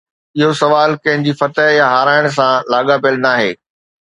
اهو 0.37 0.53
سوال 0.61 0.89
ڪنهن 1.03 1.25
جي 1.27 1.33
فتح 1.41 1.67
يا 1.75 1.91
هارائڻ 1.93 2.23
سان 2.39 2.53
لاڳاپيل 2.77 3.21
ناهي. 3.29 3.51